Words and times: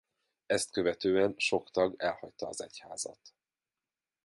Ezt 0.45 0.71
követően 0.71 1.33
sok 1.37 1.71
tag 1.71 1.93
elhagyta 1.97 2.47
az 2.47 2.61
egyházat. 2.61 3.19